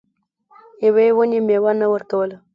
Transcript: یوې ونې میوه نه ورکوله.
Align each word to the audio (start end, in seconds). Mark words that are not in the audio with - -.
یوې 0.85 1.07
ونې 1.17 1.39
میوه 1.47 1.71
نه 1.79 1.87
ورکوله. 1.93 2.35